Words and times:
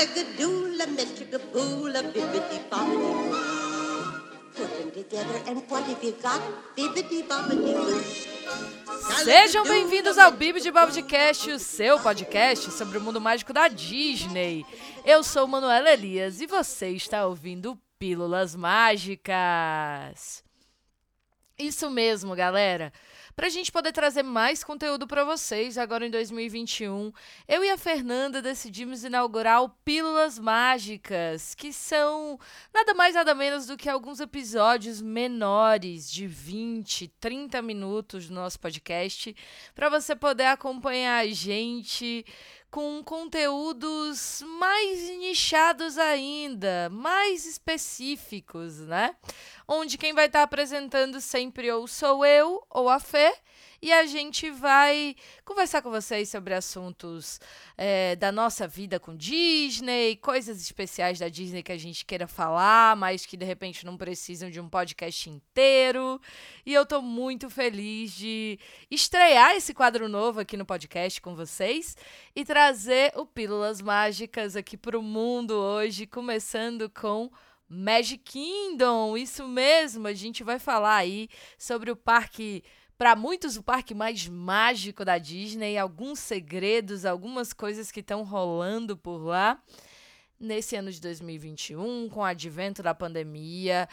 Bibbidi 0.00 0.46
bobbidi. 2.70 3.10
Put 4.56 4.68
them 4.78 4.90
together 4.90 5.38
and 5.46 5.62
what 5.68 5.84
have 5.84 6.02
you 6.02 6.14
got? 6.22 6.40
Bibbidi 6.74 7.22
bobbidi 7.22 7.74
boo. 7.74 8.00
Sejam 9.24 9.62
bem-vindos 9.64 10.16
ao 10.16 10.32
Bibi 10.32 10.60
de 10.62 10.70
Bobcast, 10.70 11.50
o 11.50 11.58
seu 11.58 12.00
podcast 12.00 12.70
sobre 12.72 12.96
o 12.96 13.00
mundo 13.02 13.20
mágico 13.20 13.52
da 13.52 13.68
Disney. 13.68 14.64
Eu 15.04 15.22
sou 15.22 15.46
Manuela 15.46 15.90
Elias 15.90 16.40
e 16.40 16.46
você 16.46 16.88
está 16.92 17.26
ouvindo 17.26 17.78
Pílulas 17.98 18.56
Mágicas. 18.56 20.42
Isso 21.58 21.90
mesmo, 21.90 22.34
galera. 22.34 22.90
Para 23.40 23.46
a 23.46 23.50
gente 23.50 23.72
poder 23.72 23.92
trazer 23.92 24.22
mais 24.22 24.62
conteúdo 24.62 25.06
para 25.06 25.24
vocês 25.24 25.78
agora 25.78 26.06
em 26.06 26.10
2021, 26.10 27.10
eu 27.48 27.64
e 27.64 27.70
a 27.70 27.78
Fernanda 27.78 28.42
decidimos 28.42 29.02
inaugurar 29.02 29.62
o 29.62 29.70
Pílulas 29.82 30.38
Mágicas, 30.38 31.54
que 31.54 31.72
são 31.72 32.38
nada 32.70 32.92
mais 32.92 33.14
nada 33.14 33.34
menos 33.34 33.64
do 33.64 33.78
que 33.78 33.88
alguns 33.88 34.20
episódios 34.20 35.00
menores 35.00 36.10
de 36.10 36.26
20, 36.26 37.08
30 37.18 37.62
minutos 37.62 38.28
do 38.28 38.34
nosso 38.34 38.60
podcast, 38.60 39.34
para 39.74 39.88
você 39.88 40.14
poder 40.14 40.44
acompanhar 40.44 41.24
a 41.24 41.26
gente 41.26 42.26
com 42.70 43.02
conteúdos 43.02 44.42
mais 44.58 45.10
nichados 45.18 45.98
ainda, 45.98 46.88
mais 46.90 47.44
específicos, 47.44 48.78
né? 48.80 49.16
Onde 49.66 49.98
quem 49.98 50.14
vai 50.14 50.26
estar 50.26 50.40
tá 50.40 50.44
apresentando 50.44 51.20
sempre 51.20 51.70
ou 51.70 51.86
sou 51.86 52.24
eu 52.24 52.64
ou 52.70 52.88
a 52.88 53.00
Fê, 53.00 53.34
e 53.82 53.92
a 53.92 54.04
gente 54.04 54.50
vai 54.50 55.16
conversar 55.44 55.80
com 55.80 55.90
vocês 55.90 56.28
sobre 56.28 56.52
assuntos 56.52 57.40
é, 57.78 58.14
da 58.14 58.30
nossa 58.30 58.68
vida 58.68 59.00
com 59.00 59.16
Disney, 59.16 60.16
coisas 60.16 60.60
especiais 60.60 61.18
da 61.18 61.28
Disney 61.28 61.62
que 61.62 61.72
a 61.72 61.78
gente 61.78 62.04
queira 62.04 62.26
falar, 62.26 62.94
mas 62.96 63.24
que 63.24 63.36
de 63.36 63.44
repente 63.44 63.86
não 63.86 63.96
precisam 63.96 64.50
de 64.50 64.60
um 64.60 64.68
podcast 64.68 65.30
inteiro. 65.30 66.20
E 66.66 66.74
eu 66.74 66.84
tô 66.84 67.00
muito 67.00 67.48
feliz 67.48 68.12
de 68.12 68.58
estrear 68.90 69.56
esse 69.56 69.72
quadro 69.72 70.08
novo 70.08 70.40
aqui 70.40 70.56
no 70.58 70.66
podcast 70.66 71.20
com 71.20 71.34
vocês 71.34 71.96
e 72.36 72.44
trazer 72.44 73.12
o 73.16 73.24
Pílulas 73.24 73.80
Mágicas 73.80 74.56
aqui 74.56 74.76
para 74.76 74.98
o 74.98 75.02
mundo 75.02 75.52
hoje, 75.52 76.06
começando 76.06 76.90
com. 76.90 77.30
Magic 77.72 78.24
Kingdom, 78.24 79.16
isso 79.16 79.46
mesmo, 79.46 80.08
a 80.08 80.12
gente 80.12 80.42
vai 80.42 80.58
falar 80.58 80.96
aí 80.96 81.28
sobre 81.56 81.88
o 81.88 81.94
parque 81.94 82.64
para 83.00 83.16
muitos, 83.16 83.56
o 83.56 83.62
parque 83.62 83.94
mais 83.94 84.28
mágico 84.28 85.06
da 85.06 85.16
Disney, 85.16 85.78
alguns 85.78 86.18
segredos, 86.18 87.06
algumas 87.06 87.50
coisas 87.54 87.90
que 87.90 88.00
estão 88.00 88.22
rolando 88.24 88.94
por 88.94 89.24
lá. 89.24 89.58
Nesse 90.38 90.76
ano 90.76 90.92
de 90.92 91.00
2021, 91.00 92.10
com 92.10 92.20
o 92.20 92.24
advento 92.24 92.82
da 92.82 92.94
pandemia 92.94 93.88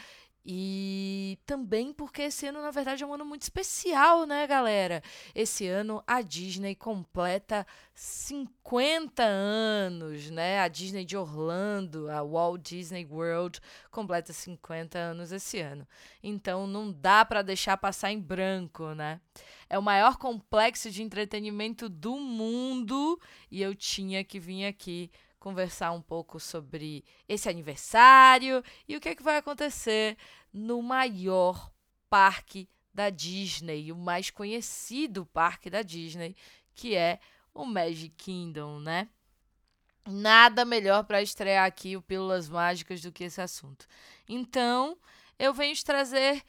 e 0.50 1.38
também 1.44 1.92
porque 1.92 2.22
esse 2.22 2.46
ano, 2.46 2.62
na 2.62 2.70
verdade, 2.70 3.04
é 3.04 3.06
um 3.06 3.12
ano 3.12 3.26
muito 3.26 3.42
especial, 3.42 4.24
né, 4.24 4.46
galera? 4.46 5.02
Esse 5.34 5.66
ano 5.66 6.02
a 6.06 6.22
Disney 6.22 6.74
completa 6.74 7.66
50 7.92 9.22
anos, 9.22 10.30
né? 10.30 10.60
A 10.60 10.68
Disney 10.68 11.04
de 11.04 11.18
Orlando, 11.18 12.10
a 12.10 12.22
Walt 12.22 12.62
Disney 12.62 13.04
World, 13.04 13.60
completa 13.90 14.32
50 14.32 14.98
anos 14.98 15.32
esse 15.32 15.60
ano. 15.60 15.86
Então 16.22 16.66
não 16.66 16.90
dá 16.90 17.26
para 17.26 17.42
deixar 17.42 17.76
passar 17.76 18.10
em 18.10 18.18
branco, 18.18 18.94
né? 18.94 19.20
É 19.68 19.78
o 19.78 19.82
maior 19.82 20.16
complexo 20.16 20.90
de 20.90 21.02
entretenimento 21.02 21.90
do 21.90 22.16
mundo 22.16 23.20
e 23.50 23.60
eu 23.60 23.74
tinha 23.74 24.24
que 24.24 24.40
vir 24.40 24.64
aqui 24.64 25.10
conversar 25.38 25.92
um 25.92 26.02
pouco 26.02 26.40
sobre 26.40 27.04
esse 27.28 27.48
aniversário 27.48 28.62
e 28.86 28.96
o 28.96 29.00
que, 29.00 29.10
é 29.10 29.14
que 29.14 29.22
vai 29.22 29.36
acontecer 29.36 30.16
no 30.52 30.82
maior 30.82 31.70
parque 32.08 32.68
da 32.92 33.10
Disney, 33.10 33.92
o 33.92 33.96
mais 33.96 34.30
conhecido 34.30 35.26
parque 35.26 35.70
da 35.70 35.82
Disney, 35.82 36.34
que 36.74 36.96
é 36.96 37.20
o 37.54 37.64
Magic 37.64 38.10
Kingdom, 38.16 38.80
né? 38.80 39.08
Nada 40.06 40.64
melhor 40.64 41.04
para 41.04 41.22
estrear 41.22 41.66
aqui 41.66 41.96
o 41.96 42.02
Pílulas 42.02 42.48
Mágicas 42.48 43.00
do 43.00 43.12
que 43.12 43.24
esse 43.24 43.40
assunto. 43.40 43.86
Então, 44.28 44.96
eu 45.38 45.52
venho 45.52 45.74
te 45.74 45.84
trazer 45.84 46.42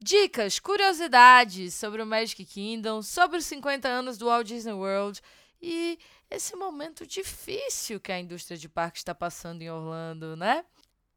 dicas, 0.00 0.58
curiosidades 0.58 1.74
sobre 1.74 2.02
o 2.02 2.06
Magic 2.06 2.44
Kingdom, 2.44 3.00
sobre 3.00 3.38
os 3.38 3.46
50 3.46 3.88
anos 3.88 4.18
do 4.18 4.26
Walt 4.26 4.46
Disney 4.46 4.72
World 4.72 5.20
e 5.62 5.98
esse 6.30 6.56
momento 6.56 7.06
difícil 7.06 8.00
que 8.00 8.12
a 8.12 8.18
indústria 8.18 8.56
de 8.56 8.68
parques 8.68 9.00
está 9.00 9.14
passando 9.14 9.62
em 9.62 9.70
Orlando, 9.70 10.36
né? 10.36 10.64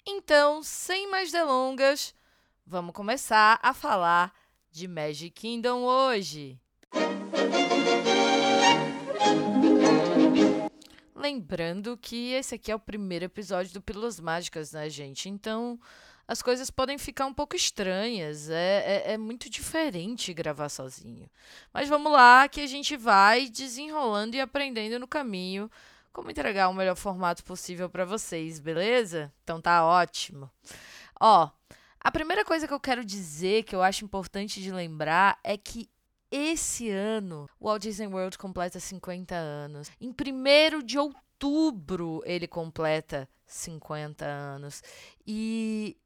Então, 0.05 0.63
sem 0.63 1.09
mais 1.09 1.31
delongas, 1.31 2.15
vamos 2.65 2.93
começar 2.93 3.59
a 3.61 3.73
falar 3.73 4.33
de 4.71 4.87
Magic 4.87 5.31
Kingdom 5.31 5.83
hoje. 5.83 6.59
Lembrando 11.15 11.97
que 11.97 12.31
esse 12.31 12.55
aqui 12.55 12.71
é 12.71 12.75
o 12.75 12.79
primeiro 12.79 13.25
episódio 13.25 13.73
do 13.73 13.81
Pílulas 13.81 14.19
Mágicas, 14.19 14.71
né, 14.71 14.89
gente? 14.89 15.27
Então, 15.27 15.79
as 16.29 16.43
coisas 16.43 16.69
podem 16.69 16.99
ficar 16.99 17.25
um 17.25 17.33
pouco 17.33 17.55
estranhas. 17.55 18.51
É, 18.51 18.83
é, 18.85 19.13
é, 19.13 19.17
muito 19.17 19.49
diferente 19.49 20.31
gravar 20.31 20.69
sozinho. 20.69 21.27
Mas 21.73 21.89
vamos 21.89 22.11
lá, 22.11 22.47
que 22.47 22.61
a 22.61 22.67
gente 22.67 22.95
vai 22.95 23.49
desenrolando 23.49 24.35
e 24.35 24.39
aprendendo 24.39 24.99
no 24.99 25.07
caminho 25.07 25.71
como 26.13 26.29
entregar 26.29 26.69
o 26.69 26.73
melhor 26.73 26.95
formato 26.95 27.43
possível 27.43 27.89
para 27.89 28.05
vocês, 28.05 28.59
beleza? 28.59 29.33
Então 29.43 29.59
tá 29.59 29.83
ótimo. 29.83 30.51
Ó, 31.19 31.49
a 31.99 32.11
primeira 32.11 32.45
coisa 32.45 32.67
que 32.67 32.73
eu 32.75 32.79
quero 32.79 33.03
dizer, 33.03 33.63
que 33.63 33.75
eu 33.75 33.81
acho 33.81 34.05
importante 34.05 34.61
de 34.61 34.71
lembrar, 34.71 35.39
é 35.43 35.57
que 35.57 35.89
esse 36.29 36.91
ano 36.91 37.49
o 37.59 37.65
Walt 37.65 37.81
Disney 37.81 38.05
World 38.05 38.37
completa 38.37 38.79
50 38.79 39.33
anos. 39.33 39.89
Em 39.99 40.09
1 40.09 40.85
de 40.85 40.99
outubro 40.99 42.21
ele 42.23 42.47
completa 42.47 43.27
50 43.47 44.25
anos. 44.25 44.83
E 45.25 45.97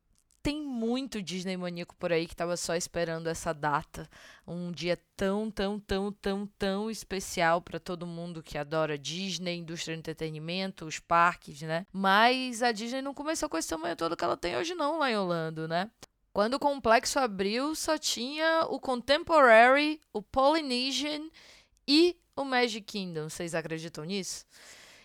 tem 0.43 0.61
muito 0.61 1.21
Disney 1.21 1.55
maníaco 1.55 1.95
por 1.95 2.11
aí 2.11 2.27
que 2.27 2.33
estava 2.33 2.57
só 2.57 2.75
esperando 2.75 3.27
essa 3.27 3.53
data, 3.53 4.09
um 4.45 4.73
dia 4.73 4.99
tão, 5.15 5.49
tão, 5.49 5.79
tão, 5.79 6.11
tão, 6.11 6.45
tão 6.59 6.91
especial 6.91 7.61
para 7.61 7.79
todo 7.79 8.05
mundo 8.05 8.43
que 8.43 8.57
adora 8.57 8.97
Disney, 8.97 9.55
indústria 9.55 9.95
de 9.95 9.99
entretenimento, 9.99 10.85
os 10.85 10.99
parques, 10.99 11.61
né? 11.61 11.87
Mas 11.93 12.61
a 12.61 12.73
Disney 12.73 13.01
não 13.01 13.13
começou 13.13 13.47
com 13.47 13.57
esse 13.57 13.69
tamanho 13.69 13.95
todo 13.95 14.17
que 14.17 14.23
ela 14.23 14.35
tem 14.35 14.57
hoje 14.57 14.75
não 14.75 14.99
lá 14.99 15.09
em 15.09 15.15
Orlando, 15.15 15.65
né? 15.65 15.89
Quando 16.33 16.55
o 16.55 16.59
complexo 16.59 17.19
abriu, 17.19 17.73
só 17.73 17.97
tinha 17.97 18.65
o 18.69 18.79
Contemporary, 18.79 20.01
o 20.11 20.21
Polynesian 20.21 21.29
e 21.87 22.17
o 22.35 22.43
Magic 22.43 22.81
Kingdom. 22.81 23.29
Vocês 23.29 23.55
acreditam 23.55 24.03
nisso? 24.03 24.45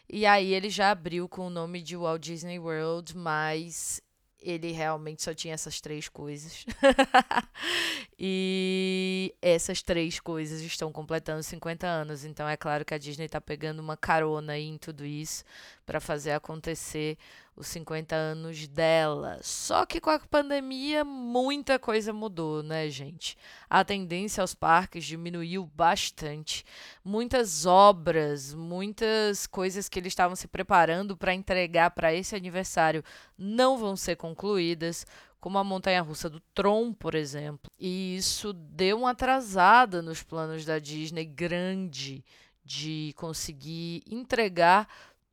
E 0.09 0.27
aí 0.27 0.53
ele 0.53 0.71
já 0.71 0.91
abriu 0.91 1.29
com 1.29 1.47
o 1.47 1.51
nome 1.51 1.83
de 1.83 1.97
Walt 1.97 2.23
Disney 2.23 2.59
World, 2.59 3.17
mas 3.17 4.01
ele 4.41 4.73
realmente 4.73 5.23
só 5.23 5.35
tinha 5.35 5.55
essas 5.55 5.81
três 5.81 6.09
coisas. 6.09 6.65
e 8.19 9.35
essas 9.43 9.83
três 9.83 10.21
coisas 10.21 10.61
estão 10.61 10.93
completando 10.93 11.43
50 11.43 11.87
anos. 11.87 12.25
Então 12.25 12.49
é 12.49 12.57
claro 12.57 12.85
que 12.85 12.95
a 12.95 12.99
Disney 12.99 13.27
está 13.27 13.41
pegando 13.41 13.81
uma 13.81 13.97
carona 13.97 14.59
em 14.59 14.79
tudo 14.79 15.05
isso 15.05 15.45
para 15.89 16.01
fazer 16.01 16.33
acontecer 16.33 17.17
os 17.57 17.67
50 17.69 18.15
anos 18.15 18.69
dela. 18.69 19.39
Só 19.41 19.87
que 19.87 20.03
com 20.03 20.11
a 20.11 20.19
pandemia 20.19 21.03
muita 21.03 21.79
coisa 21.79 22.13
mudou, 22.13 22.63
né, 22.63 22.91
gente? 22.91 23.39
A 23.71 23.83
tendência 23.83 24.43
aos 24.43 24.55
parques 24.55 25.07
diminuiu 25.07 25.65
bastante. 25.75 26.63
Muitas 27.03 27.65
obras, 27.65 28.53
muitas 28.53 29.47
coisas 29.47 29.89
que 29.89 29.99
eles 29.99 30.11
estavam 30.11 30.37
se 30.37 30.47
preparando 30.47 31.17
para 31.17 31.33
entregar 31.33 31.93
para 31.93 32.13
esse 32.13 32.37
aniversário 32.37 33.03
não 33.39 33.79
vão 33.79 33.97
ser 33.97 34.17
concluídas 34.17 35.07
como 35.41 35.57
a 35.57 35.65
montanha 35.65 36.03
russa 36.03 36.29
do 36.29 36.41
Tron, 36.53 36.93
por 36.93 37.15
exemplo. 37.15 37.73
E 37.79 38.15
isso 38.15 38.53
deu 38.53 38.99
uma 38.99 39.13
atrasada 39.13 40.03
nos 40.03 40.23
planos 40.23 40.67
da 40.67 40.79
Disney 40.79 41.25
grande 41.25 42.23
de 42.69 43.15
conseguir 43.17 44.03
entregar 44.07 44.87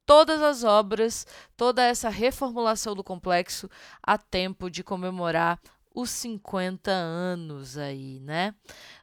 todas 0.06 0.42
as 0.42 0.64
obras, 0.64 1.26
toda 1.58 1.84
essa 1.84 2.10
reformulação 2.10 2.96
do 2.96 3.04
complexo 3.04 3.70
a 4.02 4.18
tempo 4.18 4.70
de 4.70 4.84
comemorar 4.84 5.60
os 5.94 6.10
50 6.10 6.92
anos 6.92 7.78
aí, 7.78 8.20
né? 8.20 8.54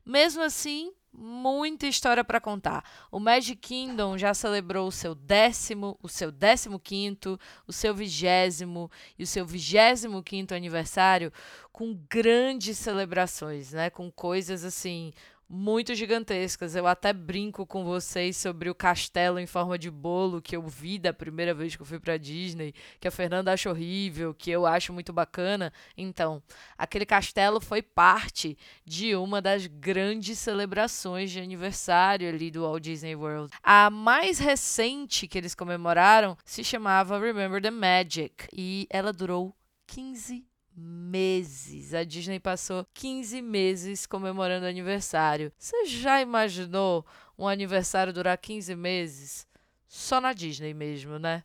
Mesmo 0.04 0.42
assim, 0.42 0.92
muita 1.12 1.86
história 1.86 2.24
para 2.24 2.40
contar. 2.40 2.84
O 3.10 3.18
Magic 3.18 3.56
Kingdom 3.56 4.16
já 4.16 4.32
celebrou 4.32 4.88
o 4.88 4.92
seu 4.92 5.14
décimo, 5.14 5.98
o 6.02 6.08
seu 6.08 6.30
décimo 6.30 6.78
quinto, 6.78 7.38
o 7.66 7.72
seu 7.72 7.94
vigésimo 7.94 8.90
e 9.18 9.22
o 9.22 9.26
seu 9.26 9.44
vigésimo 9.44 10.22
quinto 10.22 10.54
aniversário 10.54 11.32
com 11.72 11.98
grandes 12.08 12.78
celebrações, 12.78 13.72
né? 13.72 13.90
Com 13.90 14.10
coisas 14.10 14.64
assim 14.64 15.12
muito 15.52 15.94
gigantescas. 15.94 16.74
Eu 16.74 16.86
até 16.86 17.12
brinco 17.12 17.66
com 17.66 17.84
vocês 17.84 18.38
sobre 18.38 18.70
o 18.70 18.74
castelo 18.74 19.38
em 19.38 19.46
forma 19.46 19.78
de 19.78 19.90
bolo 19.90 20.40
que 20.40 20.56
eu 20.56 20.66
vi 20.66 20.98
da 20.98 21.12
primeira 21.12 21.52
vez 21.52 21.76
que 21.76 21.82
eu 21.82 21.86
fui 21.86 22.00
para 22.00 22.16
Disney, 22.16 22.74
que 22.98 23.06
a 23.06 23.10
Fernanda 23.10 23.52
acha 23.52 23.68
horrível, 23.68 24.32
que 24.32 24.50
eu 24.50 24.64
acho 24.64 24.94
muito 24.94 25.12
bacana. 25.12 25.70
Então, 25.94 26.42
aquele 26.78 27.04
castelo 27.04 27.60
foi 27.60 27.82
parte 27.82 28.56
de 28.82 29.14
uma 29.14 29.42
das 29.42 29.66
grandes 29.66 30.38
celebrações 30.38 31.30
de 31.30 31.38
aniversário 31.38 32.26
ali 32.26 32.50
do 32.50 32.62
Walt 32.62 32.82
Disney 32.82 33.14
World. 33.14 33.52
A 33.62 33.90
mais 33.90 34.38
recente 34.38 35.28
que 35.28 35.36
eles 35.36 35.54
comemoraram 35.54 36.34
se 36.46 36.64
chamava 36.64 37.20
Remember 37.20 37.60
the 37.60 37.70
Magic 37.70 38.48
e 38.54 38.86
ela 38.88 39.12
durou 39.12 39.54
15 39.86 40.51
meses. 40.76 41.94
A 41.94 42.04
Disney 42.04 42.40
passou 42.40 42.86
15 42.94 43.40
meses 43.42 44.06
comemorando 44.06 44.66
aniversário. 44.66 45.52
Você 45.58 45.86
já 45.86 46.20
imaginou 46.20 47.04
um 47.38 47.46
aniversário 47.46 48.12
durar 48.12 48.36
15 48.38 48.74
meses? 48.74 49.46
Só 49.86 50.20
na 50.20 50.32
Disney 50.32 50.72
mesmo, 50.72 51.18
né? 51.18 51.44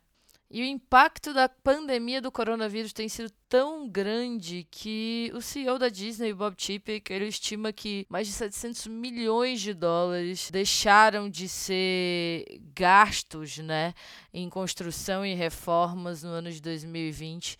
E 0.50 0.62
o 0.62 0.64
impacto 0.64 1.34
da 1.34 1.46
pandemia 1.46 2.22
do 2.22 2.32
coronavírus 2.32 2.94
tem 2.94 3.06
sido 3.06 3.30
tão 3.50 3.86
grande 3.86 4.66
que 4.70 5.30
o 5.34 5.42
CEO 5.42 5.78
da 5.78 5.90
Disney, 5.90 6.32
Bob 6.32 6.54
Chapek, 6.56 7.12
ele 7.12 7.26
estima 7.26 7.70
que 7.70 8.06
mais 8.08 8.26
de 8.26 8.32
700 8.32 8.86
milhões 8.86 9.60
de 9.60 9.74
dólares 9.74 10.50
deixaram 10.50 11.28
de 11.28 11.46
ser 11.46 12.46
gastos, 12.74 13.58
né, 13.58 13.92
em 14.32 14.48
construção 14.48 15.24
e 15.24 15.34
reformas 15.34 16.22
no 16.22 16.30
ano 16.30 16.50
de 16.50 16.62
2020 16.62 17.58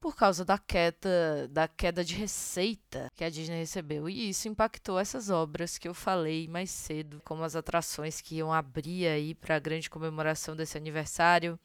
por 0.00 0.16
causa 0.16 0.44
da 0.44 0.58
queda, 0.58 1.46
da 1.50 1.68
queda 1.68 2.02
de 2.02 2.14
receita 2.14 3.10
que 3.14 3.22
a 3.22 3.30
Disney 3.30 3.58
recebeu. 3.58 4.08
E 4.08 4.30
isso 4.30 4.48
impactou 4.48 4.98
essas 4.98 5.28
obras 5.28 5.76
que 5.76 5.86
eu 5.86 5.94
falei 5.94 6.48
mais 6.48 6.70
cedo, 6.70 7.20
como 7.24 7.44
as 7.44 7.54
atrações 7.54 8.20
que 8.20 8.36
iam 8.36 8.52
abrir 8.52 9.06
aí 9.06 9.34
para 9.34 9.56
a 9.56 9.60
grande 9.60 9.90
comemoração 9.90 10.56
desse 10.56 10.78
aniversário. 10.78 11.58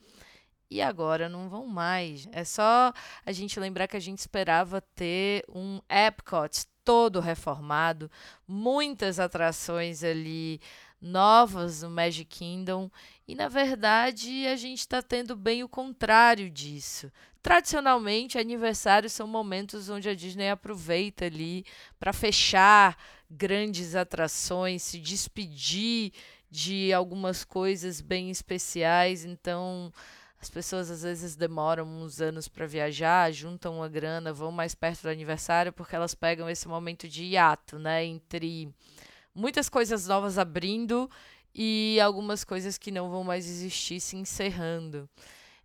E 0.70 0.82
agora 0.82 1.30
não 1.30 1.48
vão 1.48 1.66
mais. 1.68 2.28
É 2.32 2.44
só 2.44 2.92
a 3.26 3.32
gente 3.32 3.60
lembrar 3.60 3.88
que 3.88 3.98
a 3.98 4.02
gente 4.02 4.20
esperava 4.20 4.82
ter 4.82 5.46
um 5.48 5.80
Epcot 5.90 6.66
todo 6.84 7.20
reformado, 7.20 8.12
muitas 8.48 9.20
atrações 9.20 10.04
ali 10.04 10.62
novas 11.06 11.84
no 11.84 11.90
Magic 11.90 12.26
Kingdom 12.26 12.90
e 13.28 13.36
na 13.36 13.48
verdade 13.48 14.48
a 14.48 14.56
gente 14.56 14.80
está 14.80 15.02
tendo 15.02 15.36
bem 15.36 15.64
o 15.64 15.70
contrário 15.70 16.50
disso. 16.50 17.12
Tradicionalmente, 17.42 18.40
aniversários 18.40 19.14
são 19.14 19.28
momentos 19.28 19.88
onde 19.88 20.10
a 20.10 20.16
Disney 20.16 20.50
aproveita 20.50 21.26
ali 21.26 21.64
para 22.00 22.12
fechar 22.12 22.98
grandes 23.30 23.96
atrações, 23.96 24.82
se 24.82 25.00
despedir 25.00 26.12
de 26.50 26.92
algumas 26.92 27.44
coisas 27.44 28.02
bem 28.02 28.32
especiais. 28.32 29.26
Então, 29.26 29.94
as 30.42 30.50
pessoas 30.50 30.90
às 30.90 31.04
vezes 31.04 31.36
demoram 31.36 31.86
uns 31.86 32.20
anos 32.20 32.48
para 32.48 32.66
viajar, 32.66 33.32
juntam 33.32 33.78
uma 33.78 33.90
grana, 33.90 34.34
vão 34.34 34.52
mais 34.52 34.74
perto 34.74 35.04
do 35.04 35.10
aniversário 35.10 35.72
porque 35.72 35.96
elas 35.96 36.16
pegam 36.16 36.50
esse 36.50 36.68
momento 36.68 37.08
de 37.08 37.24
hiato, 37.26 37.78
né, 37.78 38.04
entre 38.06 38.74
muitas 39.36 39.70
coisas 39.70 40.08
novas 40.08 40.38
abrindo 40.38 41.10
e 41.54 42.00
algumas 42.00 42.44
coisas 42.44 42.78
que 42.78 42.92
não 42.92 43.10
vão 43.10 43.24
mais 43.24 43.48
existir 43.48 44.00
se 44.00 44.16
encerrando. 44.16 45.10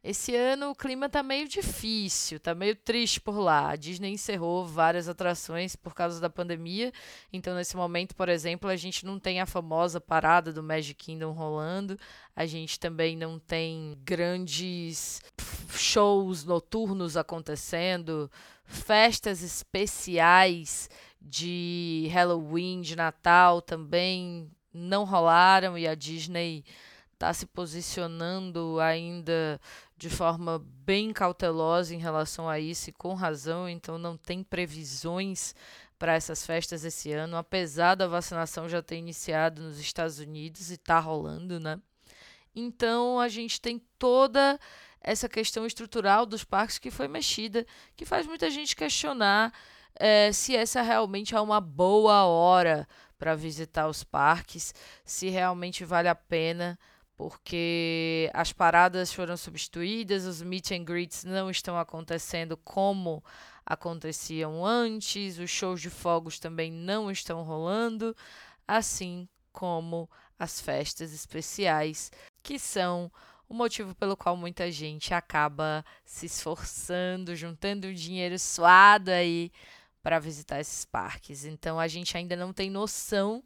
Esse 0.03 0.35
ano 0.35 0.71
o 0.71 0.75
clima 0.75 1.11
tá 1.11 1.23
meio 1.23 1.47
difícil, 1.47 2.41
tá 2.41 2.55
meio 2.55 2.75
triste 2.75 3.21
por 3.21 3.39
lá. 3.39 3.69
A 3.69 3.77
Disney 3.77 4.13
encerrou 4.13 4.65
várias 4.65 5.11
atrações 5.11 5.77
por 5.77 5.95
causa 5.95 6.19
da 6.19 6.31
pandemia. 6.31 6.91
Então, 7.31 7.55
nesse 7.55 7.77
momento, 7.77 8.17
por 8.17 8.31
exemplo, 8.31 8.71
a 8.71 8.77
gente 8.77 9.05
não 9.05 9.19
tem 9.19 9.43
a 9.43 9.47
famosa 9.47 10.01
parada 10.01 10.55
do 10.55 10.63
Magic 10.63 10.95
Kingdom 10.95 11.33
rolando. 11.33 11.99
A 12.35 12.47
gente 12.47 12.81
também 12.81 13.15
não 13.15 13.39
tem 13.39 13.99
grandes 14.03 15.21
shows 15.69 16.45
noturnos 16.45 17.15
acontecendo, 17.19 18.31
festas 18.65 19.43
especiais 19.43 20.89
de 21.21 22.09
Halloween, 22.13 22.81
de 22.81 22.97
Natal 22.97 23.61
também 23.61 24.51
não 24.73 25.05
rolaram 25.05 25.77
e 25.77 25.87
a 25.87 25.95
Disney 25.95 26.65
está 27.13 27.35
se 27.35 27.45
posicionando 27.45 28.79
ainda 28.81 29.61
de 29.97 30.09
forma 30.09 30.65
bem 30.87 31.13
cautelosa 31.13 31.95
em 31.95 31.99
relação 31.99 32.49
a 32.49 32.59
isso 32.59 32.89
e 32.89 32.93
com 32.93 33.13
razão, 33.13 33.69
então 33.69 33.99
não 33.99 34.17
tem 34.17 34.43
previsões 34.43 35.55
para 35.99 36.15
essas 36.15 36.47
festas 36.47 36.83
esse 36.83 37.13
ano, 37.13 37.37
apesar 37.37 37.95
da 37.95 38.09
vacinação 38.09 38.67
já 38.67 38.81
ter 38.81 38.97
iniciado 38.97 39.61
nos 39.61 39.79
Estados 39.79 40.19
Unidos 40.19 40.71
e 40.71 40.75
está 40.75 40.99
rolando, 40.99 41.61
né? 41.61 41.79
Então 42.57 43.21
a 43.21 43.29
gente 43.29 43.61
tem 43.61 43.79
toda 43.99 44.59
essa 45.03 45.29
questão 45.29 45.67
estrutural 45.67 46.25
dos 46.25 46.43
parques 46.43 46.79
que 46.79 46.91
foi 46.91 47.07
mexida, 47.07 47.67
que 47.95 48.07
faz 48.07 48.27
muita 48.27 48.51
gente 48.51 48.75
questionar 48.75 49.53
é, 49.99 50.33
se 50.33 50.57
essa 50.57 50.83
realmente 50.83 51.35
é 51.35 51.41
uma 51.41 51.61
boa 51.61 52.25
hora 52.25 52.87
para 53.19 53.35
visitar 53.35 53.89
os 53.89 54.03
parques, 54.03 54.75
se 55.05 55.29
realmente 55.29 55.85
vale 55.85 56.09
a 56.09 56.15
pena 56.15 56.79
porque 57.21 58.31
as 58.33 58.51
paradas 58.51 59.13
foram 59.13 59.37
substituídas, 59.37 60.25
os 60.25 60.41
meet 60.41 60.71
and 60.71 60.85
greets 60.85 61.23
não 61.23 61.51
estão 61.51 61.79
acontecendo 61.79 62.57
como 62.57 63.23
aconteciam 63.67 64.65
antes, 64.65 65.39
os 65.39 65.51
shows 65.51 65.83
de 65.83 65.91
fogos 65.91 66.39
também 66.39 66.73
não 66.73 67.11
estão 67.11 67.43
rolando, 67.43 68.17
assim 68.67 69.29
como 69.53 70.09
as 70.39 70.63
festas 70.63 71.13
especiais, 71.13 72.11
que 72.43 72.59
são 72.59 73.13
o 73.47 73.53
motivo 73.53 73.95
pelo 73.95 74.17
qual 74.17 74.35
muita 74.35 74.71
gente 74.71 75.13
acaba 75.13 75.85
se 76.07 76.25
esforçando, 76.25 77.37
juntando 77.37 77.93
dinheiro 77.93 78.39
suado 78.39 79.11
aí 79.11 79.53
para 80.03 80.19
visitar 80.19 80.61
esses 80.61 80.85
parques. 80.85 81.45
Então 81.45 81.79
a 81.79 81.89
gente 81.89 82.17
ainda 82.17 82.37
não 82.37 82.53
tem 82.53 82.71
noção 82.71 83.43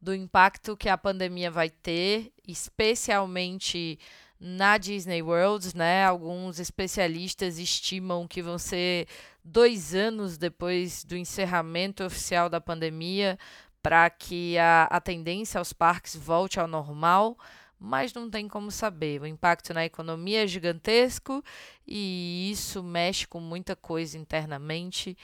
do 0.00 0.14
impacto 0.14 0.76
que 0.76 0.88
a 0.88 0.96
pandemia 0.96 1.50
vai 1.50 1.68
ter, 1.68 2.32
especialmente 2.46 3.98
na 4.40 4.78
Disney 4.78 5.20
World, 5.22 5.76
né? 5.76 6.04
Alguns 6.04 6.60
especialistas 6.60 7.58
estimam 7.58 8.28
que 8.28 8.40
vão 8.40 8.58
ser 8.58 9.08
dois 9.42 9.94
anos 9.94 10.38
depois 10.38 11.04
do 11.04 11.16
encerramento 11.16 12.04
oficial 12.04 12.48
da 12.48 12.60
pandemia 12.60 13.38
para 13.82 14.08
que 14.10 14.56
a, 14.58 14.84
a 14.84 15.00
tendência 15.00 15.58
aos 15.58 15.72
parques 15.72 16.14
volte 16.14 16.60
ao 16.60 16.68
normal, 16.68 17.36
mas 17.78 18.12
não 18.12 18.30
tem 18.30 18.46
como 18.46 18.70
saber. 18.70 19.20
O 19.20 19.26
impacto 19.26 19.72
na 19.72 19.84
economia 19.84 20.44
é 20.44 20.46
gigantesco 20.46 21.42
e 21.86 22.50
isso 22.52 22.82
mexe 22.82 23.26
com 23.26 23.40
muita 23.40 23.74
coisa 23.74 24.18
internamente 24.18 25.16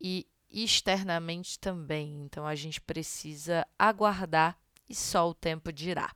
e 0.00 0.26
externamente 0.50 1.58
também. 1.58 2.22
Então 2.24 2.46
a 2.46 2.54
gente 2.54 2.80
precisa 2.80 3.66
aguardar 3.78 4.58
e 4.88 4.94
só 4.94 5.28
o 5.28 5.34
tempo 5.34 5.72
dirá. 5.72 6.10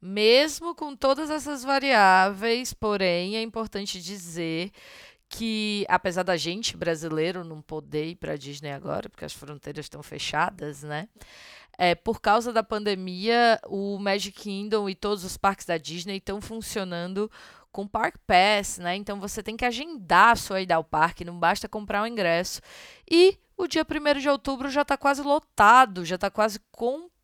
Mesmo 0.00 0.74
com 0.74 0.96
todas 0.96 1.30
essas 1.30 1.62
variáveis, 1.62 2.72
porém, 2.72 3.36
é 3.36 3.42
importante 3.42 4.00
dizer 4.00 4.72
que, 5.28 5.86
apesar 5.88 6.22
da 6.22 6.36
gente 6.36 6.76
brasileiro 6.76 7.44
não 7.44 7.62
poder 7.62 8.06
ir 8.06 8.16
para 8.16 8.32
a 8.32 8.36
Disney 8.36 8.72
agora, 8.72 9.08
porque 9.08 9.24
as 9.24 9.32
fronteiras 9.32 9.86
estão 9.86 10.02
fechadas, 10.02 10.82
né? 10.82 11.08
É, 11.78 11.94
por 11.94 12.20
causa 12.20 12.52
da 12.52 12.62
pandemia, 12.62 13.58
o 13.66 13.98
Magic 13.98 14.38
Kingdom 14.38 14.88
e 14.88 14.94
todos 14.94 15.24
os 15.24 15.36
parques 15.36 15.64
da 15.64 15.78
Disney 15.78 16.16
estão 16.16 16.40
funcionando 16.40 17.30
com 17.72 17.86
Park 17.86 18.16
Pass, 18.26 18.78
né? 18.78 18.96
Então 18.96 19.20
você 19.20 19.42
tem 19.42 19.56
que 19.56 19.64
agendar 19.64 20.32
a 20.32 20.36
sua 20.36 20.60
ida 20.60 20.74
ao 20.74 20.84
parque, 20.84 21.24
não 21.24 21.38
basta 21.38 21.68
comprar 21.68 22.00
o 22.00 22.04
um 22.04 22.06
ingresso. 22.08 22.60
E 23.10 23.38
o 23.60 23.68
dia 23.68 23.84
1 23.84 24.20
de 24.20 24.28
outubro 24.28 24.70
já 24.70 24.82
está 24.82 24.96
quase 24.96 25.22
lotado, 25.22 26.04
já 26.04 26.14
está 26.14 26.30
quase 26.30 26.58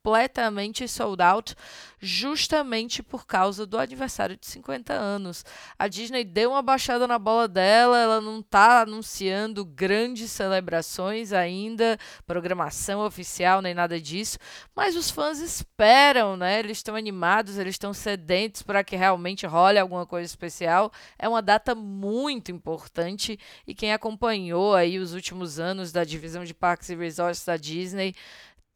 completamente 0.07 0.87
sold 0.87 1.21
out, 1.21 1.53
justamente 1.99 3.03
por 3.03 3.25
causa 3.25 3.65
do 3.65 3.77
aniversário 3.77 4.37
de 4.37 4.47
50 4.47 4.93
anos. 4.93 5.43
A 5.77 5.89
Disney 5.89 6.23
deu 6.23 6.51
uma 6.51 6.61
baixada 6.61 7.05
na 7.05 7.19
bola 7.19 7.45
dela, 7.45 7.97
ela 7.97 8.21
não 8.21 8.39
está 8.39 8.83
anunciando 8.83 9.65
grandes 9.65 10.31
celebrações 10.31 11.33
ainda, 11.33 11.97
programação 12.25 13.01
oficial 13.01 13.61
nem 13.61 13.73
nada 13.73 13.99
disso, 13.99 14.37
mas 14.73 14.95
os 14.95 15.11
fãs 15.11 15.39
esperam, 15.39 16.37
né? 16.37 16.59
Eles 16.59 16.77
estão 16.77 16.95
animados, 16.95 17.57
eles 17.57 17.73
estão 17.75 17.93
sedentos 17.93 18.61
para 18.61 18.85
que 18.85 18.95
realmente 18.95 19.45
role 19.45 19.77
alguma 19.77 20.05
coisa 20.05 20.25
especial. 20.25 20.89
É 21.19 21.27
uma 21.27 21.41
data 21.41 21.75
muito 21.75 22.49
importante 22.49 23.37
e 23.67 23.75
quem 23.75 23.91
acompanhou 23.91 24.73
aí 24.73 24.99
os 24.99 25.13
últimos 25.13 25.59
anos 25.59 25.91
da 25.91 26.05
divisão 26.05 26.45
de 26.45 26.53
parques 26.53 26.87
e 26.87 26.95
resorts 26.95 27.43
da 27.43 27.57
Disney 27.57 28.15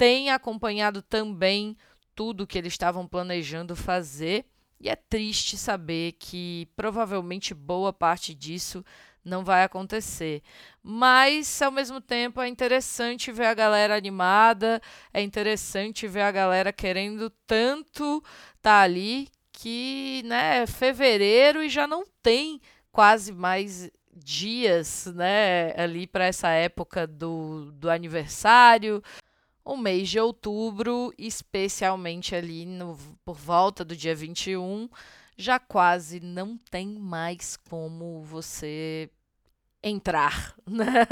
tem 0.02 0.32
acompanhado 0.32 1.04
também 1.04 1.78
tudo 2.16 2.48
que 2.48 2.58
eles 2.58 2.74
estavam 2.74 3.06
planejando 3.06 3.76
fazer. 3.76 4.48
E 4.80 4.90
é 4.90 4.96
triste 4.96 5.56
saber 5.56 6.14
que 6.14 6.68
provavelmente 6.76 7.54
boa 7.54 7.94
parte 7.94 8.34
disso 8.34 8.84
não 9.24 9.44
vai 9.44 9.64
acontecer. 9.64 10.42
Mas, 10.82 11.62
ao 11.62 11.72
mesmo 11.72 12.02
tempo, 12.02 12.42
é 12.42 12.48
interessante 12.48 13.32
ver 13.32 13.46
a 13.46 13.54
galera 13.54 13.96
animada, 13.96 14.82
é 15.14 15.22
interessante 15.22 16.08
ver 16.08 16.22
a 16.22 16.32
galera 16.32 16.74
querendo 16.74 17.30
tanto 17.46 18.24
estar 18.58 18.60
tá 18.60 18.82
ali 18.82 19.30
que, 19.52 20.24
né, 20.26 20.64
é 20.64 20.66
fevereiro 20.66 21.62
e 21.62 21.70
já 21.70 21.86
não 21.86 22.04
tem 22.24 22.60
quase 22.92 23.32
mais 23.32 23.92
dias, 24.12 25.06
né, 25.14 25.80
ali 25.80 26.08
para 26.08 26.26
essa 26.26 26.50
época 26.50 27.06
do, 27.06 27.72
do 27.74 27.88
aniversário. 27.88 29.04
O 29.64 29.78
mês 29.78 30.10
de 30.10 30.20
outubro, 30.20 31.14
especialmente 31.18 32.36
ali 32.36 32.66
no, 32.66 32.98
por 33.24 33.36
volta 33.36 33.86
do 33.86 33.96
dia 33.96 34.16
21, 34.16 34.90
já 35.38 35.60
quase 35.60 36.20
não 36.20 36.58
tem 36.58 36.88
mais 36.88 37.58
como 37.58 38.24
você 38.24 39.10
entrar, 39.84 40.56
né? 40.68 41.06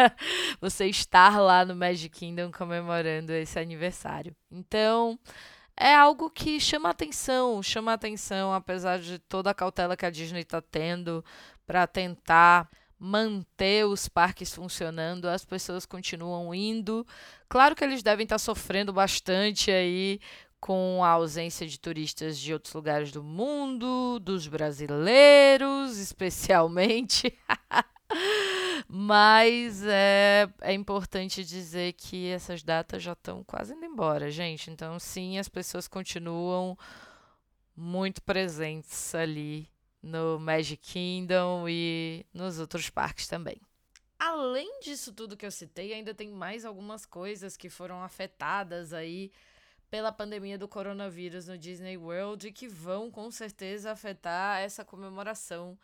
Você 0.62 0.86
estar 0.88 1.40
lá 1.40 1.66
no 1.66 1.76
Magic 1.76 2.10
Kingdom 2.10 2.52
comemorando 2.52 3.34
esse 3.34 3.60
aniversário. 3.60 4.36
Então, 4.52 5.20
é 5.76 5.96
algo 5.96 6.30
que 6.30 6.60
chama 6.60 6.90
atenção, 6.90 7.64
chama 7.64 7.94
atenção, 7.94 8.54
apesar 8.54 9.00
de 9.00 9.18
toda 9.18 9.50
a 9.50 9.54
cautela 9.54 9.96
que 9.96 10.06
a 10.06 10.10
Disney 10.10 10.42
está 10.42 10.62
tendo 10.62 11.24
para 11.66 11.88
tentar 11.88 12.70
manter 13.00 13.86
os 13.86 14.10
parques 14.10 14.54
funcionando, 14.54 15.30
as 15.30 15.46
pessoas 15.46 15.86
continuam 15.86 16.54
indo. 16.54 17.08
Claro 17.48 17.76
que 17.76 17.84
eles 17.84 18.04
devem 18.04 18.26
estar 18.26 18.38
sofrendo 18.38 18.92
bastante 18.92 19.72
aí 19.72 20.20
com 20.60 21.02
a 21.02 21.10
ausência 21.10 21.66
de 21.66 21.80
turistas 21.80 22.38
de 22.38 22.52
outros 22.52 22.74
lugares 22.74 23.12
do 23.12 23.24
mundo, 23.24 24.20
dos 24.20 24.46
brasileiros, 24.48 25.96
especialmente. 25.98 27.34
Mas 28.88 29.84
é, 29.86 30.50
é 30.62 30.74
importante 30.74 31.46
dizer 31.46 31.94
que 31.94 32.28
essas 32.28 32.64
datas 32.64 33.02
já 33.02 33.14
estão 33.14 33.44
quase 33.44 33.74
indo 33.74 33.86
embora, 33.86 34.30
gente. 34.30 34.70
Então, 34.70 35.00
sim, 35.00 35.38
as 35.38 35.48
pessoas 35.48 35.88
continuam 35.88 36.78
muito 37.76 38.22
presentes 38.22 39.16
ali 39.16 39.70
no 40.02 40.40
Magic 40.40 40.82
Kingdom 40.82 41.68
e 41.68 42.26
nos 42.34 42.60
outros 42.60 42.90
parques 42.90 43.28
também. 43.28 43.62
Além 44.18 44.82
disso 44.82 45.14
tudo 45.14 45.38
que 45.38 45.46
eu 45.46 45.52
citei, 45.52 45.94
ainda 45.94 46.14
tem 46.14 46.30
mais 46.30 46.66
algumas 46.66 47.06
coisas 47.06 47.56
que 47.56 47.70
foram 47.70 48.04
afetadas 48.04 48.92
aí 48.94 49.32
pela 49.90 50.12
pandemia 50.12 50.58
do 50.58 50.68
coronavírus 50.68 51.48
no 51.48 51.58
Disney 51.58 51.98
World 51.98 52.48
e 52.48 52.52
que 52.52 52.68
vão 52.68 53.10
com 53.10 53.32
certeza 53.32 53.92
afetar 53.92 54.60
essa 54.60 54.86
comemoração 54.86 55.78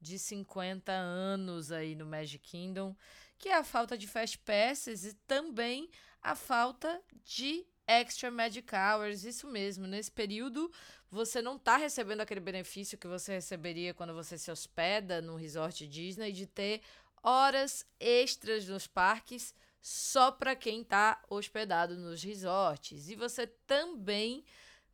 de 0.00 0.18
50 0.18 0.92
anos 0.92 1.72
aí 1.72 1.94
no 1.94 2.06
Magic 2.06 2.38
Kingdom, 2.38 2.94
que 3.36 3.48
é 3.48 3.56
a 3.56 3.64
falta 3.64 3.98
de 3.98 4.06
Fast 4.06 4.38
Passes 4.38 5.04
e 5.04 5.14
também 5.26 5.90
a 6.22 6.34
falta 6.34 7.00
de 7.24 7.66
Extra 7.88 8.30
Magic 8.30 8.68
Hours. 8.74 9.24
Isso 9.24 9.48
mesmo, 9.48 9.86
nesse 9.86 10.12
período 10.12 10.70
você 11.10 11.40
não 11.40 11.56
está 11.56 11.76
recebendo 11.76 12.20
aquele 12.20 12.40
benefício 12.40 12.98
que 12.98 13.06
você 13.06 13.32
receberia 13.32 13.94
quando 13.94 14.12
você 14.12 14.36
se 14.36 14.50
hospeda 14.50 15.22
no 15.22 15.36
resort 15.36 15.86
Disney 15.86 16.32
de 16.32 16.46
ter 16.46 16.82
horas 17.22 17.86
extras 17.98 18.68
nos 18.68 18.86
parques 18.86 19.54
só 19.80 20.30
para 20.30 20.54
quem 20.54 20.82
está 20.82 21.22
hospedado 21.30 21.96
nos 21.96 22.22
resorts. 22.22 23.08
E 23.08 23.16
você 23.16 23.46
também 23.46 24.44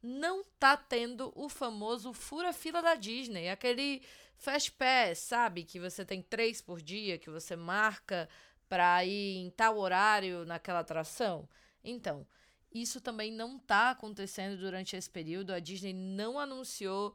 não 0.00 0.42
está 0.42 0.76
tendo 0.76 1.32
o 1.34 1.48
famoso 1.48 2.12
fura-fila 2.12 2.80
da 2.80 2.94
Disney, 2.94 3.48
aquele 3.48 4.02
Fast 4.36 4.70
Pass, 4.72 5.18
sabe? 5.18 5.64
Que 5.64 5.80
você 5.80 6.04
tem 6.04 6.22
três 6.22 6.60
por 6.60 6.80
dia, 6.80 7.18
que 7.18 7.30
você 7.30 7.56
marca 7.56 8.28
para 8.68 9.04
ir 9.04 9.38
em 9.38 9.50
tal 9.50 9.78
horário 9.78 10.44
naquela 10.44 10.80
atração. 10.80 11.48
Então, 11.82 12.26
isso 12.74 13.00
também 13.00 13.32
não 13.32 13.56
está 13.56 13.90
acontecendo 13.90 14.58
durante 14.58 14.96
esse 14.96 15.08
período. 15.08 15.52
A 15.52 15.60
Disney 15.60 15.92
não 15.92 16.38
anunciou 16.38 17.14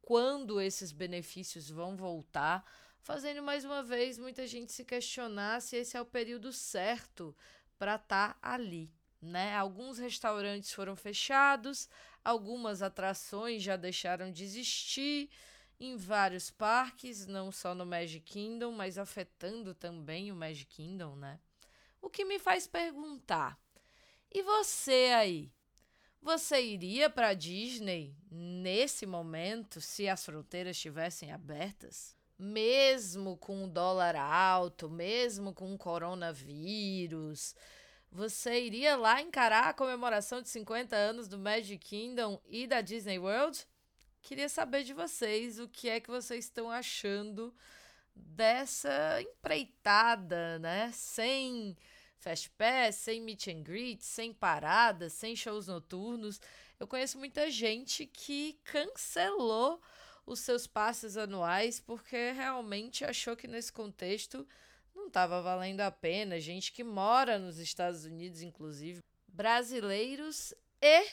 quando 0.00 0.60
esses 0.60 0.92
benefícios 0.92 1.68
vão 1.68 1.96
voltar 1.96 2.64
fazendo 3.02 3.42
mais 3.42 3.64
uma 3.64 3.82
vez 3.82 4.18
muita 4.18 4.46
gente 4.46 4.72
se 4.72 4.84
questionar 4.84 5.60
se 5.60 5.76
esse 5.76 5.96
é 5.96 6.00
o 6.00 6.06
período 6.06 6.52
certo 6.52 7.34
para 7.78 7.96
estar 7.96 8.34
tá 8.34 8.38
ali. 8.42 8.90
Né? 9.20 9.54
Alguns 9.54 9.98
restaurantes 9.98 10.72
foram 10.72 10.96
fechados, 10.96 11.88
algumas 12.24 12.82
atrações 12.82 13.62
já 13.62 13.76
deixaram 13.76 14.30
de 14.30 14.44
existir 14.44 15.28
em 15.78 15.96
vários 15.96 16.50
parques, 16.50 17.26
não 17.26 17.50
só 17.50 17.74
no 17.74 17.86
Magic 17.86 18.20
Kingdom, 18.20 18.72
mas 18.72 18.98
afetando 18.98 19.74
também 19.74 20.30
o 20.30 20.36
Magic 20.36 20.66
Kingdom, 20.66 21.16
né? 21.16 21.40
O 22.02 22.10
que 22.10 22.24
me 22.24 22.38
faz 22.38 22.66
perguntar: 22.66 23.58
e 24.30 24.42
você 24.42 25.12
aí? 25.14 25.52
Você 26.22 26.60
iria 26.62 27.08
para 27.08 27.34
Disney 27.34 28.14
nesse 28.30 29.06
momento 29.06 29.80
se 29.80 30.08
as 30.08 30.24
fronteiras 30.24 30.76
estivessem 30.76 31.32
abertas? 31.32 32.18
mesmo 32.40 33.36
com 33.36 33.64
o 33.64 33.68
dólar 33.68 34.16
alto, 34.16 34.88
mesmo 34.88 35.52
com 35.52 35.74
o 35.74 35.78
coronavírus, 35.78 37.54
você 38.10 38.64
iria 38.64 38.96
lá 38.96 39.20
encarar 39.20 39.68
a 39.68 39.74
comemoração 39.74 40.40
de 40.40 40.48
50 40.48 40.96
anos 40.96 41.28
do 41.28 41.38
Magic 41.38 41.78
Kingdom 41.78 42.40
e 42.48 42.66
da 42.66 42.80
Disney 42.80 43.18
World? 43.18 43.66
Queria 44.22 44.48
saber 44.48 44.84
de 44.84 44.94
vocês 44.94 45.58
o 45.58 45.68
que 45.68 45.88
é 45.90 46.00
que 46.00 46.10
vocês 46.10 46.46
estão 46.46 46.70
achando 46.70 47.54
dessa 48.16 49.20
empreitada, 49.20 50.58
né? 50.58 50.90
Sem 50.94 51.76
Fast 52.20 52.50
Pass, 52.50 52.96
sem 52.96 53.20
meet 53.20 53.48
and 53.48 53.62
greet, 53.62 54.04
sem 54.04 54.32
paradas, 54.32 55.14
sem 55.14 55.34
shows 55.34 55.66
noturnos. 55.66 56.40
Eu 56.78 56.86
conheço 56.86 57.18
muita 57.18 57.50
gente 57.50 58.06
que 58.06 58.58
cancelou 58.64 59.80
os 60.26 60.40
seus 60.40 60.66
passes 60.66 61.16
anuais 61.16 61.80
porque 61.80 62.32
realmente 62.32 63.04
achou 63.04 63.34
que 63.34 63.48
nesse 63.48 63.72
contexto 63.72 64.46
não 64.94 65.06
estava 65.06 65.40
valendo 65.40 65.80
a 65.80 65.90
pena. 65.90 66.38
Gente 66.38 66.72
que 66.72 66.84
mora 66.84 67.38
nos 67.38 67.58
Estados 67.58 68.04
Unidos, 68.04 68.42
inclusive, 68.42 69.00
brasileiros 69.26 70.54
e 70.80 71.06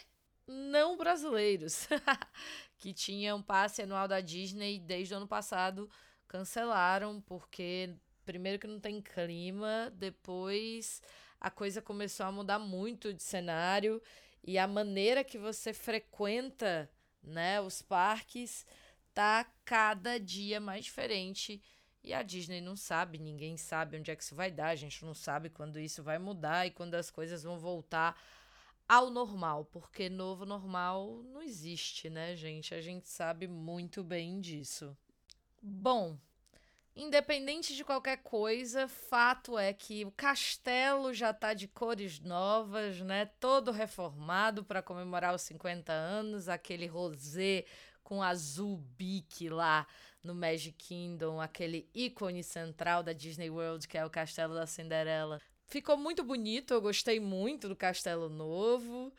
não 0.46 0.98
brasileiros, 0.98 1.88
que 2.78 2.94
tinham 2.94 3.42
passe 3.42 3.82
anual 3.82 4.08
da 4.08 4.20
Disney 4.20 4.80
desde 4.80 5.14
o 5.14 5.18
ano 5.18 5.28
passado, 5.28 5.90
cancelaram 6.28 7.22
porque 7.22 7.96
primeiro 8.28 8.60
que 8.60 8.68
não 8.68 8.78
tem 8.78 9.02
clima, 9.02 9.90
depois 9.96 11.02
a 11.40 11.50
coisa 11.50 11.82
começou 11.82 12.26
a 12.26 12.32
mudar 12.32 12.60
muito 12.60 13.14
de 13.14 13.24
cenário 13.24 14.02
e 14.44 14.58
a 14.58 14.68
maneira 14.68 15.24
que 15.24 15.38
você 15.38 15.74
frequenta, 15.74 16.92
né, 17.24 17.62
os 17.62 17.82
parques 17.82 18.66
tá 19.14 19.50
cada 19.64 20.20
dia 20.20 20.60
mais 20.60 20.84
diferente. 20.84 21.62
E 22.04 22.14
a 22.14 22.22
Disney 22.22 22.60
não 22.60 22.76
sabe, 22.76 23.18
ninguém 23.18 23.56
sabe 23.56 23.98
onde 23.98 24.12
é 24.12 24.16
que 24.16 24.24
isso 24.24 24.36
vai 24.36 24.52
dar, 24.52 24.68
a 24.68 24.76
gente 24.76 25.04
não 25.06 25.14
sabe 25.14 25.50
quando 25.50 25.80
isso 25.80 26.04
vai 26.04 26.20
mudar 26.20 26.68
e 26.68 26.72
quando 26.72 26.96
as 26.96 27.10
coisas 27.10 27.44
vão 27.44 27.58
voltar 27.58 28.22
ao 28.88 29.10
normal, 29.10 29.66
porque 29.66 30.10
novo 30.10 30.46
normal 30.46 31.24
não 31.24 31.42
existe, 31.42 32.10
né, 32.10 32.36
gente? 32.36 32.74
A 32.74 32.82
gente 32.82 33.08
sabe 33.10 33.48
muito 33.48 34.04
bem 34.04 34.40
disso. 34.40 34.96
Bom, 35.62 36.18
independente 36.98 37.76
de 37.76 37.84
qualquer 37.84 38.18
coisa, 38.18 38.88
fato 38.88 39.58
é 39.58 39.72
que 39.72 40.04
o 40.04 40.12
castelo 40.12 41.14
já 41.14 41.32
tá 41.32 41.54
de 41.54 41.68
cores 41.68 42.20
novas, 42.20 43.00
né? 43.02 43.28
Todo 43.40 43.72
reformado 43.72 44.64
para 44.64 44.82
comemorar 44.82 45.36
os 45.36 45.44
50 45.44 45.94
anos, 45.94 46.50
aquele 46.50 46.88
rosé 46.88 47.66
com 48.04 48.24
azul 48.24 48.78
bique 48.98 49.48
lá 49.50 49.86
no 50.24 50.34
Magic 50.34 50.74
Kingdom, 50.74 51.40
aquele 51.40 51.90
ícone 51.94 52.44
central 52.44 53.04
da 53.04 53.14
Disney 53.14 53.50
World, 53.50 53.88
que 53.88 53.98
é 53.98 54.06
o 54.06 54.10
Castelo 54.10 54.56
da 54.56 54.66
Cinderela. 54.66 55.40
Ficou 55.68 55.98
muito 55.98 56.24
bonito, 56.24 56.74
eu 56.74 56.82
gostei 56.82 57.20
muito 57.20 57.68
do 57.68 57.76
Castelo 57.76 58.30
Novo. 58.30 59.14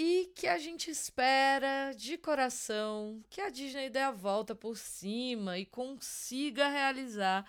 E 0.00 0.30
que 0.32 0.46
a 0.46 0.58
gente 0.58 0.92
espera 0.92 1.92
de 1.92 2.16
coração 2.16 3.20
que 3.28 3.40
a 3.40 3.50
Disney 3.50 3.90
dê 3.90 3.98
a 3.98 4.12
volta 4.12 4.54
por 4.54 4.78
cima 4.78 5.58
e 5.58 5.66
consiga 5.66 6.68
realizar 6.68 7.44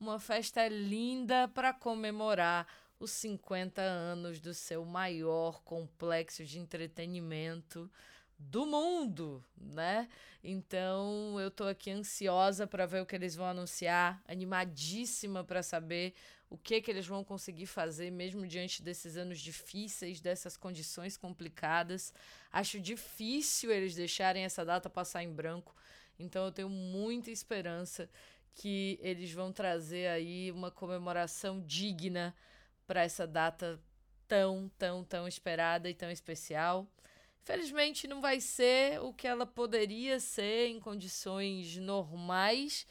uma 0.00 0.18
festa 0.18 0.66
linda 0.66 1.46
para 1.46 1.72
comemorar 1.72 2.66
os 2.98 3.12
50 3.12 3.80
anos 3.80 4.40
do 4.40 4.52
seu 4.52 4.84
maior 4.84 5.62
complexo 5.62 6.44
de 6.44 6.58
entretenimento 6.58 7.88
do 8.36 8.66
mundo, 8.66 9.40
né? 9.56 10.08
Então 10.42 11.38
eu 11.38 11.52
tô 11.52 11.62
aqui 11.62 11.92
ansiosa 11.92 12.66
para 12.66 12.84
ver 12.84 13.00
o 13.00 13.06
que 13.06 13.14
eles 13.14 13.36
vão 13.36 13.46
anunciar, 13.46 14.20
animadíssima 14.26 15.44
para 15.44 15.62
saber 15.62 16.14
o 16.52 16.58
que 16.58 16.82
que 16.82 16.90
eles 16.90 17.06
vão 17.06 17.24
conseguir 17.24 17.64
fazer 17.64 18.10
mesmo 18.10 18.46
diante 18.46 18.82
desses 18.82 19.16
anos 19.16 19.40
difíceis, 19.40 20.20
dessas 20.20 20.54
condições 20.54 21.16
complicadas. 21.16 22.12
Acho 22.52 22.78
difícil 22.78 23.72
eles 23.72 23.94
deixarem 23.94 24.44
essa 24.44 24.62
data 24.62 24.90
passar 24.90 25.22
em 25.22 25.32
branco. 25.32 25.74
Então 26.18 26.44
eu 26.44 26.52
tenho 26.52 26.68
muita 26.68 27.30
esperança 27.30 28.06
que 28.54 28.98
eles 29.00 29.32
vão 29.32 29.50
trazer 29.50 30.08
aí 30.08 30.52
uma 30.52 30.70
comemoração 30.70 31.58
digna 31.58 32.36
para 32.86 33.02
essa 33.02 33.26
data 33.26 33.80
tão, 34.28 34.70
tão, 34.78 35.02
tão 35.02 35.26
esperada 35.26 35.88
e 35.88 35.94
tão 35.94 36.10
especial. 36.10 36.86
Infelizmente 37.40 38.06
não 38.06 38.20
vai 38.20 38.40
ser 38.42 39.00
o 39.00 39.14
que 39.14 39.26
ela 39.26 39.46
poderia 39.46 40.20
ser 40.20 40.66
em 40.66 40.78
condições 40.78 41.78
normais, 41.78 42.86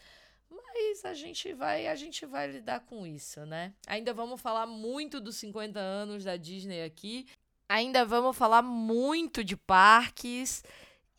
mas 0.92 1.06
a 1.06 1.14
gente 1.14 1.54
vai, 1.54 1.88
a 1.88 1.96
gente 1.96 2.26
vai 2.26 2.52
lidar 2.52 2.82
com 2.82 3.08
isso, 3.08 3.46
né? 3.46 3.74
Ainda 3.88 4.14
vamos 4.14 4.42
falar 4.42 4.68
muito 4.68 5.22
dos 5.22 5.38
50 5.38 5.80
anos 5.80 6.26
da 6.26 6.36
Disney 6.36 6.84
aqui. 6.84 7.26
Ainda 7.70 8.04
vamos 8.04 8.36
falar 8.36 8.62
muito 8.62 9.42
de 9.42 9.56
parques. 9.56 10.62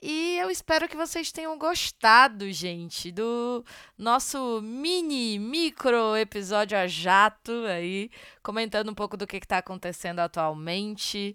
E 0.03 0.37
eu 0.37 0.51
espero 0.51 0.87
que 0.89 0.97
vocês 0.97 1.33
tenham 1.33 1.57
gostado, 1.57 2.51
gente, 2.53 3.11
do 3.11 3.65
nosso 3.97 4.61
mini, 4.61 5.39
micro 5.39 6.17
episódio 6.19 6.77
a 6.77 6.87
jato 6.87 7.53
aí, 7.67 8.11
comentando 8.43 8.91
um 8.91 8.95
pouco 8.95 9.17
do 9.17 9.27
que 9.27 9.39
está 9.39 9.59
acontecendo 9.59 10.19
atualmente 10.19 11.35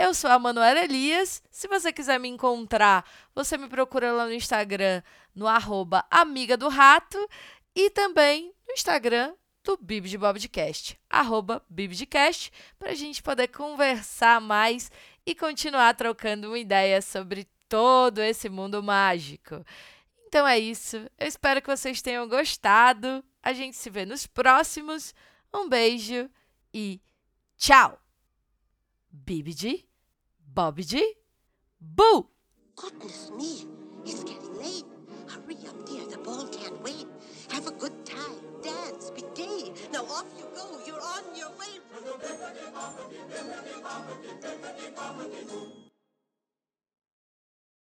Eu 0.00 0.14
sou 0.14 0.30
a 0.30 0.38
Manuela 0.38 0.78
Elias. 0.78 1.42
Se 1.50 1.66
você 1.66 1.92
quiser 1.92 2.20
me 2.20 2.28
encontrar, 2.28 3.04
você 3.34 3.58
me 3.58 3.68
procura 3.68 4.12
lá 4.12 4.26
no 4.26 4.32
Instagram, 4.32 5.02
no 5.34 5.48
arroba 5.48 6.06
Amiga 6.08 6.56
do 6.56 6.68
Rato, 6.68 7.18
e 7.74 7.90
também 7.90 8.54
no 8.68 8.74
Instagram 8.74 9.34
do 9.64 9.76
Bib 9.76 10.08
de 10.08 10.16
Bobcast, 10.16 10.96
arroba 11.10 11.66
Bibdecast, 11.68 12.52
para 12.78 12.92
a 12.92 12.94
gente 12.94 13.20
poder 13.20 13.48
conversar 13.48 14.40
mais 14.40 14.88
e 15.26 15.34
continuar 15.34 15.92
trocando 15.94 16.46
uma 16.46 16.58
ideia 16.60 17.02
sobre 17.02 17.48
todo 17.68 18.20
esse 18.20 18.48
mundo 18.48 18.80
mágico. 18.80 19.64
Então 20.28 20.46
é 20.46 20.60
isso. 20.60 20.96
Eu 21.18 21.26
espero 21.26 21.60
que 21.60 21.76
vocês 21.76 22.00
tenham 22.00 22.28
gostado. 22.28 23.24
A 23.42 23.52
gente 23.52 23.76
se 23.76 23.90
vê 23.90 24.06
nos 24.06 24.28
próximos. 24.28 25.12
Um 25.52 25.68
beijo 25.68 26.30
e 26.72 27.00
tchau! 27.56 28.00
Bibidi, 29.10 29.87
Bobidi, 30.58 31.04
Boo! 31.80 32.26
Goodness 32.74 33.30
me, 33.30 33.68
it's 34.04 34.24
getting 34.24 34.58
late. 34.58 34.82
Hurry 35.28 35.54
up, 35.68 35.86
dear. 35.86 36.04
The 36.04 36.18
ball 36.18 36.48
can't 36.48 36.82
wait. 36.82 37.06
Have 37.52 37.68
a 37.68 37.70
good 37.70 38.04
time. 38.04 38.42
Dance. 38.60 39.12
Be 39.12 39.22
gay. 39.36 39.72
Now 39.92 40.02
off 40.06 40.26
you 40.36 40.48
go. 40.56 40.80
You're 40.84 41.00
on 41.00 41.36
your 41.36 41.50
way. 41.50 41.78